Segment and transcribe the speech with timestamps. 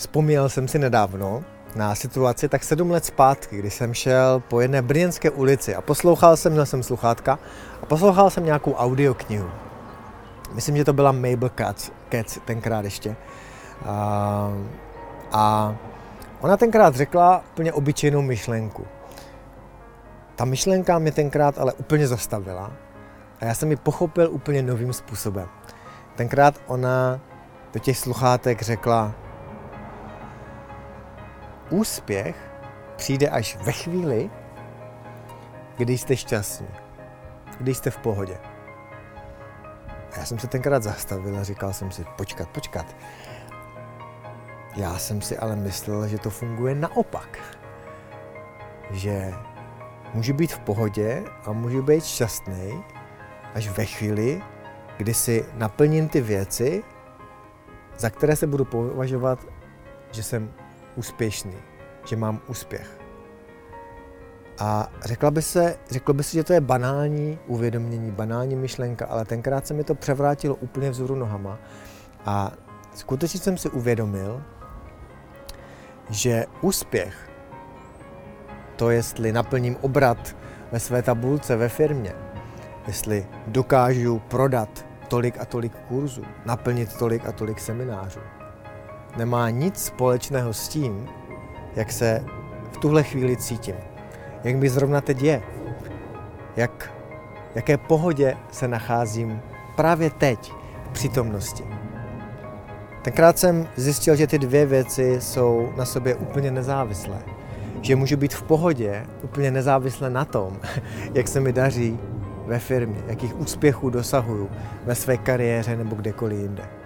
[0.00, 1.44] Vzpomněl jsem si nedávno
[1.76, 6.36] na situaci tak sedm let zpátky, kdy jsem šel po jedné brněnské ulici a poslouchal
[6.36, 7.38] jsem, měl jsem sluchátka
[7.82, 9.50] a poslouchal jsem nějakou audioknihu.
[10.52, 13.16] Myslím, že to byla Mabel Katz, Katz tenkrát ještě.
[13.86, 14.52] A,
[15.32, 15.76] a
[16.40, 18.86] ona tenkrát řekla úplně obyčejnou myšlenku.
[20.36, 22.72] Ta myšlenka mě tenkrát ale úplně zastavila
[23.40, 25.48] a já jsem ji pochopil úplně novým způsobem.
[26.16, 27.20] Tenkrát ona
[27.72, 29.14] do těch sluchátek řekla,
[31.70, 32.36] úspěch
[32.96, 34.30] přijde až ve chvíli,
[35.76, 36.68] kdy jste šťastní,
[37.60, 38.38] když jste v pohodě.
[40.12, 42.96] A já jsem se tenkrát zastavil a říkal jsem si, počkat, počkat.
[44.76, 47.38] Já jsem si ale myslel, že to funguje naopak.
[48.90, 49.34] Že
[50.14, 52.84] můžu být v pohodě a můžu být šťastný
[53.54, 54.42] až ve chvíli,
[54.96, 56.82] kdy si naplním ty věci,
[57.98, 59.38] za které se budu považovat,
[60.12, 60.52] že jsem
[61.00, 61.56] úspěšný,
[62.04, 63.00] že mám úspěch.
[64.58, 69.24] A řekla by se, řeklo by se, že to je banální uvědomění, banální myšlenka, ale
[69.24, 71.58] tenkrát se mi to převrátilo úplně vzoru nohama
[72.24, 72.52] a
[72.94, 74.42] skutečně jsem si uvědomil,
[76.10, 77.30] že úspěch,
[78.76, 80.36] to jestli naplním obrat
[80.72, 82.12] ve své tabulce ve firmě,
[82.86, 88.20] jestli dokážu prodat tolik a tolik kurzů, naplnit tolik a tolik seminářů,
[89.16, 91.08] nemá nic společného s tím,
[91.76, 92.24] jak se
[92.72, 93.74] v tuhle chvíli cítím.
[94.44, 95.42] Jak mi zrovna teď je.
[96.56, 96.92] Jak,
[97.54, 99.40] jaké pohodě se nacházím
[99.76, 100.52] právě teď
[100.84, 101.64] v přítomnosti.
[103.02, 107.18] Tenkrát jsem zjistil, že ty dvě věci jsou na sobě úplně nezávislé.
[107.82, 110.56] Že můžu být v pohodě úplně nezávisle na tom,
[111.14, 111.98] jak se mi daří
[112.46, 114.50] ve firmě, jakých úspěchů dosahuju
[114.84, 116.79] ve své kariéře nebo kdekoliv jinde.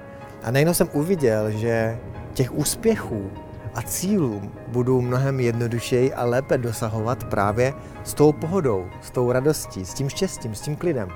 [0.45, 1.98] A nejenom jsem uviděl, že
[2.33, 3.31] těch úspěchů
[3.75, 9.84] a cílů budu mnohem jednodušeji a lépe dosahovat právě s tou pohodou, s tou radostí,
[9.84, 11.08] s tím štěstím, s tím klidem.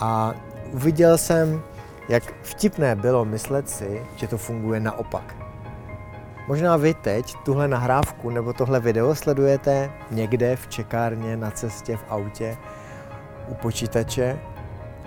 [0.00, 0.34] A
[0.72, 1.62] uviděl jsem,
[2.08, 5.36] jak vtipné bylo myslet si, že to funguje naopak.
[6.48, 12.04] Možná vy teď tuhle nahrávku nebo tohle video sledujete někde v čekárně, na cestě, v
[12.08, 12.56] autě,
[13.48, 14.38] u počítače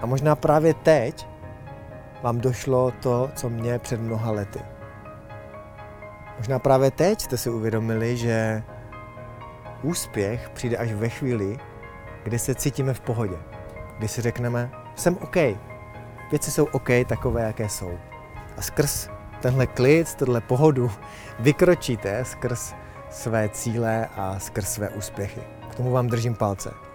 [0.02, 1.29] a možná právě teď
[2.24, 4.60] vám došlo to, co mě před mnoha lety.
[6.38, 8.64] Možná právě teď jste si uvědomili, že
[9.84, 11.58] úspěch přijde až ve chvíli,
[12.24, 13.38] kdy se cítíme v pohodě.
[13.98, 15.36] Kdy si řekneme, jsem OK.
[16.32, 17.92] Věci jsou OK takové, jaké jsou.
[18.58, 19.10] A skrz
[19.42, 20.92] tenhle klid, tenhle pohodu
[21.40, 22.74] vykročíte skrz
[23.10, 25.42] své cíle a skrz své úspěchy.
[25.72, 26.89] K tomu vám držím palce.